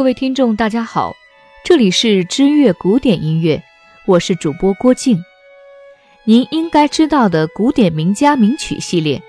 [0.00, 1.14] 各位听众，大家好，
[1.62, 3.62] 这里是知乐古典音乐，
[4.06, 5.22] 我是主播郭靖。
[6.24, 9.22] 您应该知道的古典名家名曲系列，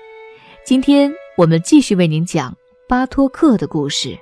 [0.64, 2.56] 今天我们继续为您讲
[2.88, 4.16] 巴托克的故事。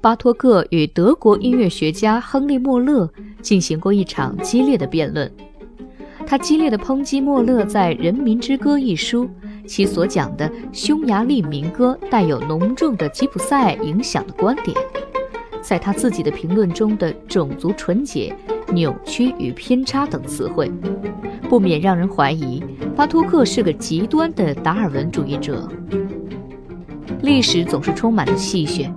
[0.00, 3.12] 巴托克与德国音乐学家亨利·莫勒
[3.42, 5.30] 进行过一场激烈的辩论，
[6.26, 9.28] 他激烈的抨击莫勒在《人民之歌》一书。
[9.70, 14.76] 其所讲的匈牙利民歌带有浓重的吉普赛影响的观点，
[15.62, 18.34] 在他自己的评论中的种族纯洁、
[18.72, 20.68] 扭曲与偏差等词汇，
[21.48, 22.60] 不免让人怀疑
[22.96, 25.68] 巴托克是个极端的达尔文主义者。
[27.22, 28.92] 历史总是充满了戏谑，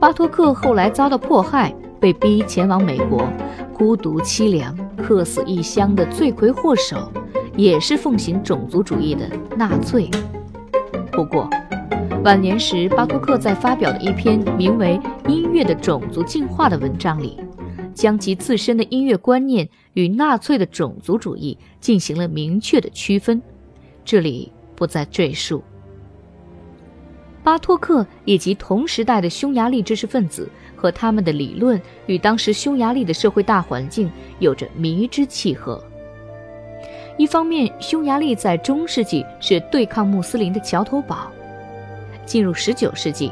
[0.00, 3.28] 巴托克后来遭到迫害，被逼前往美国，
[3.72, 7.12] 孤独凄凉、客死异乡的罪魁祸首。
[7.60, 10.08] 也是奉行种族主义的纳粹。
[11.12, 11.46] 不过，
[12.24, 17.38] 晚年时巴托克在发表的一篇名为《音乐的种族进化》的文章里，
[17.92, 23.42] 将其自身的音乐观念与纳粹的种族主义进行了明确的区分，
[24.06, 25.62] 这里不再赘述。
[27.42, 35.82] 巴托克以及同时代的匈牙利知识分子和他们的理论与当时匈牙利的社会大环境有着迷之契合。
[37.20, 41.30] 一方面，匈牙利在中世纪是对抗穆斯林的桥头堡；
[42.24, 43.30] 进入19世纪，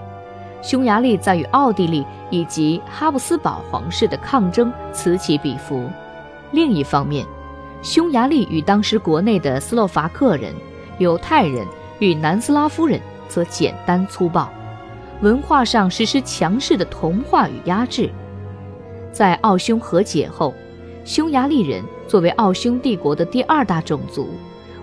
[0.60, 5.88] 匈牙利在与奥地利以及哈布斯堡皇室的抗争此起彼伏。
[6.52, 7.24] 另一方面，
[7.80, 10.52] 匈牙利与当时国内的斯洛伐克人、
[10.98, 11.66] 犹太人
[11.98, 14.50] 与南斯拉夫人则简单粗暴，
[15.22, 18.10] 文化上实施强势的同化与压制。
[19.12, 20.52] 在奥匈和解后。
[21.04, 24.28] 匈牙利人作为奥匈帝国的第二大种族，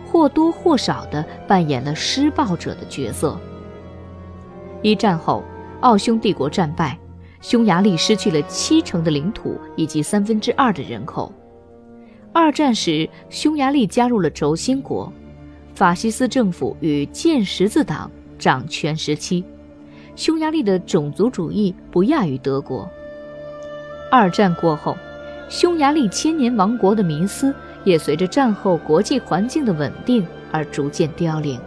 [0.06, 3.36] 或多或少地扮演了施暴者的角色。
[4.84, 5.44] 一战后，
[5.82, 6.98] 奥匈帝国战败，
[7.42, 11.34] 匈牙利失去了七成的领土以及三分之二的人口。
[12.32, 15.12] 二战时，匈牙利加入了轴心国，
[15.74, 19.44] 法西斯政府与建十字党掌权时期，
[20.16, 22.88] 匈牙利的种族主义不亚于德国。
[24.12, 24.96] 二战过后。
[25.48, 31.60] 匈牙利千年王国的迷思也随着战后国际环境的稳定而逐渐凋零。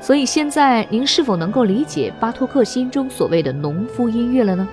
[0.00, 4.68] 所以，现在您是否能够理解巴托克心中所谓的农夫音乐了呢？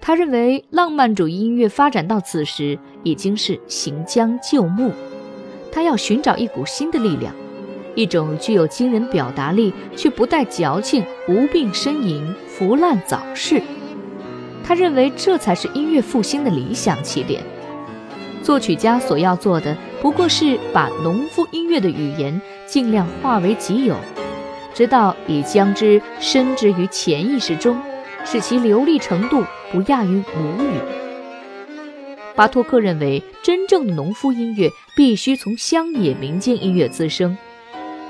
[0.00, 4.90] 他认为，浪漫主义音乐发展到此时已经是行将就木，
[5.70, 7.32] 他要寻找一股新的力量，
[7.94, 13.62] 一种具有惊人表达力却不带矫情、无病呻吟、腐烂早逝。
[14.66, 17.40] 他认为这才是音乐复兴的理想起点。
[18.42, 23.96] 作曲家所要做的，不过是把农夫音乐的语言尽量化为己有，
[24.74, 27.80] 直到已将之深植于潜意识中，
[28.24, 30.80] 使其流利程度不亚于母语。
[32.34, 37.38] 巴托克认为，真正的农夫音乐必须从乡野民间音乐滋生，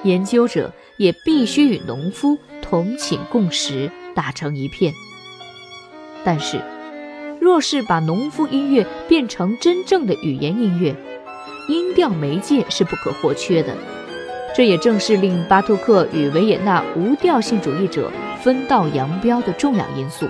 [0.05, 4.93] 研究者也必须与农夫同寝共食，打成一片。
[6.27, 6.61] 但是，
[7.41, 10.93] 若是把农夫音乐变成真正的语言音乐，
[11.69, 13.73] 音调媒介是不可或缺的。
[14.53, 18.11] 这也正是令巴托克与维也纳无调性主义者
[18.41, 20.27] 分道扬镳的重要因素。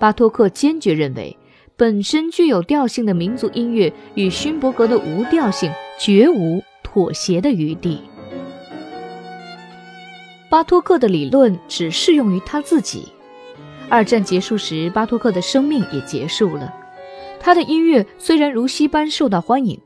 [0.00, 1.38] 巴托克坚决认为，
[1.76, 5.70] 本身具有调性的民族音乐与勋伯格的无调性
[6.00, 8.00] 绝无妥协的余地。
[10.50, 13.06] 巴托克的理论只适用于他自己。
[13.92, 16.74] 二战结束时，巴托克的生命也结束了。
[17.38, 19.78] 他的音乐虽然如昔般受到欢迎，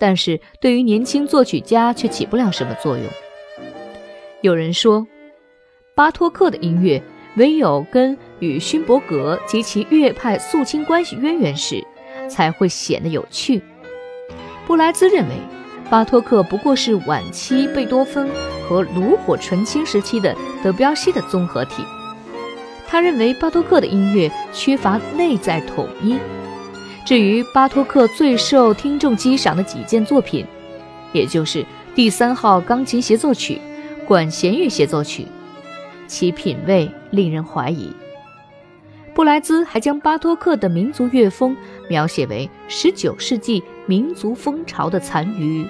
[0.00, 3.06] 但是对于年轻作曲家却起不了什么作用。
[4.40, 5.06] 有人说，
[5.94, 7.00] 巴托克的音乐
[7.36, 11.86] 唯有跟与勋伯格及其乐派肃清关系渊源时，
[12.28, 13.62] 才会显得有趣。
[14.66, 15.36] 布莱兹认为，
[15.88, 18.28] 巴托克不过是晚期贝多芬
[18.68, 20.34] 和炉火纯青时期的
[20.64, 21.84] 德彪西的综合体。
[22.88, 26.16] 他认为巴托克的音乐缺乏内在统一。
[27.04, 30.44] 至于巴托克最受听众激赏的几件作品，
[31.12, 33.60] 也就是第三号钢琴协奏曲、
[34.06, 35.26] 管弦乐协奏曲，
[36.06, 37.92] 其品味令人怀疑。
[39.14, 41.56] 布莱兹还将巴托克的民族乐风
[41.88, 45.66] 描写为19世纪民族风潮的残余。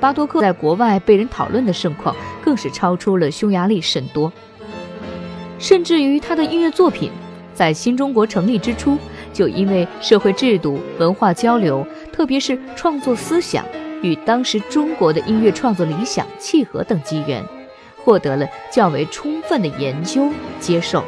[0.00, 4.32] 巴托克在国外被人讨论的盛况，更是超出了匈牙利甚多。
[5.58, 7.10] 甚至于他的音乐作品，
[7.52, 8.96] 在新中国成立之初，
[9.32, 13.64] 就因为社会制度、文化交流，特别是创作思想
[14.00, 17.44] 与当时中国的音乐创作理想契合等机缘，
[18.04, 21.02] 获得了较为充分的研究接受。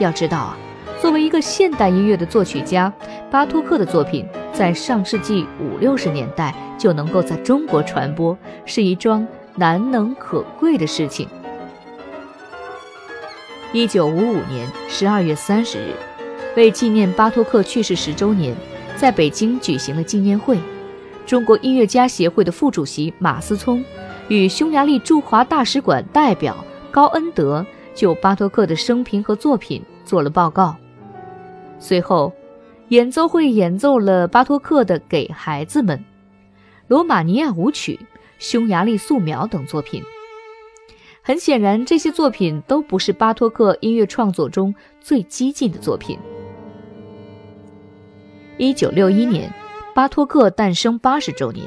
[0.00, 0.58] 要知道啊，
[1.00, 2.92] 作为一个现代音乐的作曲家，
[3.30, 8.36] 巴托克的作品在上世纪五六十年代就能够在中国传播，
[8.66, 9.26] 是一桩
[9.56, 11.28] 难能可贵的事情。
[13.72, 15.94] 一九五五年十二月三十日，
[16.56, 18.56] 为纪念巴托克去世十周年，
[18.96, 20.58] 在北京举行了纪念会。
[21.26, 23.84] 中国音乐家协会的副主席马思聪
[24.26, 26.56] 与匈牙利驻华大使馆代表
[26.90, 27.64] 高恩德
[27.94, 30.74] 就巴托克的生平和作品做了报告。
[31.78, 32.32] 随后，
[32.88, 35.96] 演奏会演奏了巴托克的《给孩子们》、
[36.88, 38.00] 《罗马尼亚舞曲》、
[38.40, 40.02] 《匈牙利素描》等作品。
[41.22, 46.18] 很显然，这些作品都不是巴托克音乐创作中最激进的作品。
[48.56, 49.52] 一九六一年，
[49.94, 51.66] 巴托克诞生八十周年，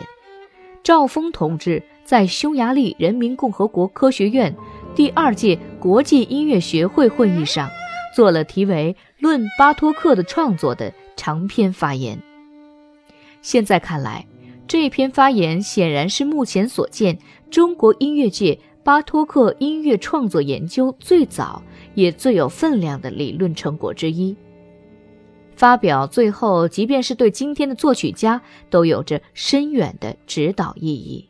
[0.83, 4.53] 赵峰同志在匈牙利人民共和国科学院
[4.95, 7.69] 第二届国际音乐学会会议上，
[8.15, 12.19] 做了题为《论巴托克的创作》的长篇发言。
[13.41, 14.25] 现在看来，
[14.67, 17.17] 这篇发言显然是目前所见
[17.49, 18.59] 中国音乐界。
[18.85, 21.63] 巴托克音乐创作研究最早
[21.95, 24.35] 也最有分量的理论成果之一。
[25.55, 31.29] 发表最后，即便是对今天的作曲家都有着深远的指导意义。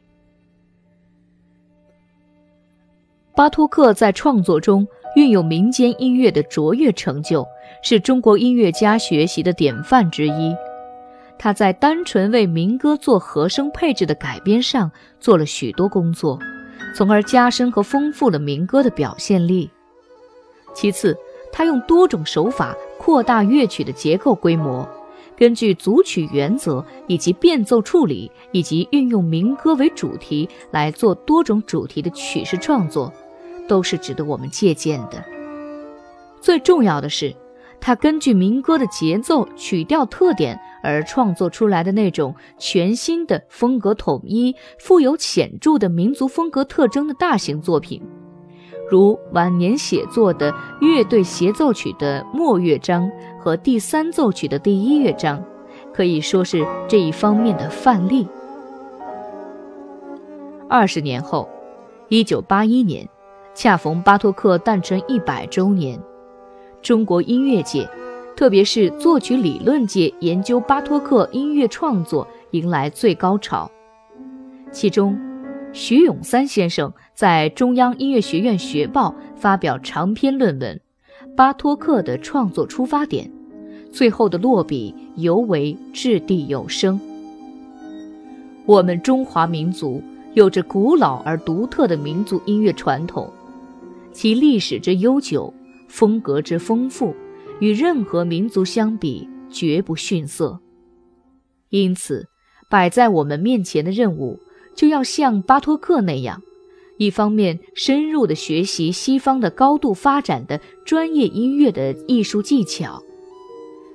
[3.35, 7.45] 巴托克在创作中运用民间音乐的卓越成就，
[7.83, 10.55] 是中国音乐家学习的典范之一。
[11.37, 14.89] 他在单纯为民歌做和声配置的改编上
[15.19, 16.39] 做了许多工作。
[16.95, 19.69] 从而加深和丰富了民歌的表现力。
[20.75, 21.17] 其次，
[21.51, 24.87] 他用多种手法扩大乐曲的结构规模，
[25.35, 33.11] 根据组曲原则以及变奏处理，以及运用民歌为主题来做多种主题的曲式创作，
[33.67, 35.23] 都是值得我们借鉴的。
[36.41, 37.33] 最重要的是，
[37.79, 40.59] 他根据民歌的节奏、曲调特点。
[40.83, 48.01] 而创作出来的那种全新的风格统一、富有显著的民族风格特征的大型作品，
[48.89, 53.09] 如晚年写作的乐队协奏曲的末乐章
[53.39, 55.41] 和第三奏曲的第一乐章，
[55.93, 58.27] 可以说是这一方面的范例。
[60.67, 61.47] 二十年后，
[62.09, 63.07] 一九八一年，
[63.53, 65.97] 恰逢巴托克诞辰一百周年，
[66.81, 67.87] 中国音乐界。
[68.35, 73.69] 特别是作曲理论界研究巴托克音乐创作迎来最高潮，
[74.71, 75.17] 其中，
[75.71, 80.79] 徐永三先生在中央音乐学院学报发表长篇论文
[81.35, 83.25] 《巴托克的创作出发点》，
[83.91, 86.99] 最后的落笔尤为掷地有声。
[88.65, 90.01] 我们中华民族
[90.33, 93.31] 有着古老而独特的民族音乐传统，
[94.11, 95.53] 其历史之悠久，
[95.87, 97.13] 风格之丰富。
[97.63, 100.59] 与任何民族相比，绝不逊色。
[101.69, 102.27] 因此，
[102.69, 104.37] 摆在我们面前的任务，
[104.75, 106.41] 就要像巴托克那样，
[106.97, 113.01] 一方面深入地学习西方的高度发展的专业音乐的艺术技巧，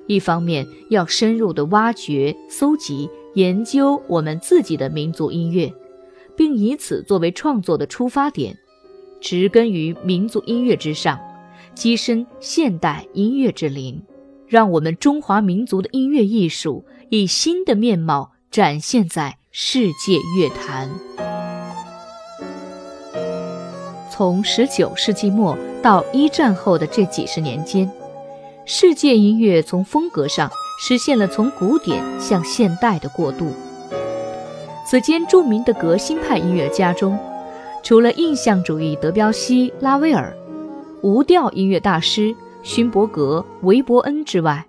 [0.06, 5.70] 一方面要深入地挖掘、搜集、研究我们自己的民族音乐，
[6.34, 8.56] 并以此作为创作的出发点，
[9.20, 11.20] 植根于民族音乐之上。
[11.78, 14.02] 跻身现代音乐之林，
[14.48, 20.90] 让我们中华民族的音乐艺术以新的面貌展现在世界乐坛。
[24.10, 27.88] 从十九世纪末到一战后的这几十年间，
[28.64, 33.52] 世界音乐从风格上实现了从古典向现代的过渡。
[34.84, 37.16] 此间著名的革新派音乐家中，
[37.84, 40.36] 除了印象主义德彪西、拉威尔。
[41.02, 44.66] 无调音乐大师勋伯格、韦伯恩之外，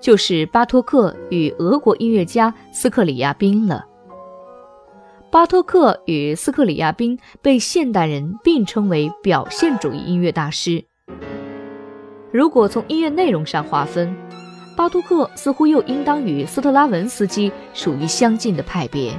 [0.00, 3.86] 就是巴托克与俄国音乐家斯克里亚宾了。
[5.30, 10.84] 巴托克与斯克里亚宾被现代人并称为表现主义音乐大师。
[12.30, 14.14] 如果从音乐内容上划分，
[14.76, 19.12] 巴托克似乎又应当与斯特拉文斯基属于相近的派别。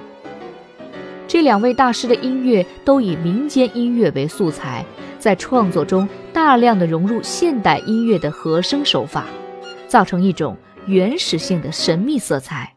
[1.28, 4.86] 这两位大师的音乐都以民间音乐为素材。
[5.18, 9.26] 在创作中大量的融入现代音乐的和声手法，
[9.88, 10.56] 造成一种
[10.86, 12.72] 原始性的神秘色彩。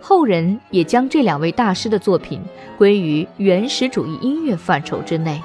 [0.00, 2.40] 后人也将这两位大师的作品
[2.78, 5.42] 归于原始主义音乐范畴之内。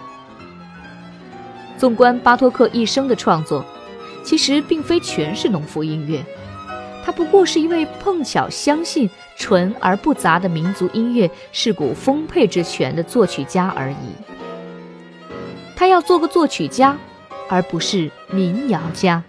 [1.75, 3.65] 纵观巴托克一生的创作，
[4.23, 6.23] 其实并非全是农夫音乐，
[7.03, 13.95] 他不过是一位碰巧相信纯而不杂的民族音乐是股丰沛之泉的作曲家而已。
[15.75, 16.97] 他要做个作曲家，
[17.47, 19.23] 而不是民谣家。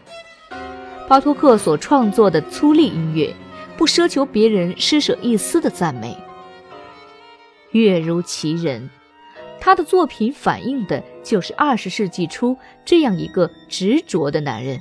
[1.09, 3.35] 巴托克所创作的粗粝音乐，
[3.77, 6.17] 不奢求别人施舍一丝的赞美。
[7.71, 8.91] 乐如其人，
[9.61, 14.81] 他的作品反映的就是二十世纪初这样一个执着的男人。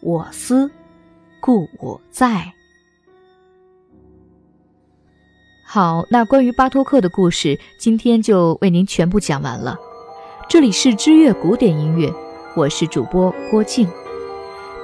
[0.00, 0.70] 我思。
[1.40, 2.52] 故我在。
[5.64, 9.78] 好，那关于巴托克的故事，今天就为您全部讲完了。
[10.48, 12.12] 这里是知乐古典音乐，
[12.56, 13.88] 我是主播郭静，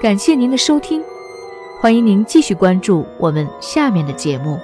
[0.01, 1.03] 感谢您的收听，
[1.81, 4.61] 欢迎您继续关注我们下面的节目。